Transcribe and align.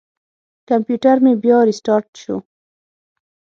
کمپیوټر 0.69 1.15
مې 1.23 1.33
بیا 1.43 1.57
ریستارټ 1.69 2.05
شو. 2.21 2.37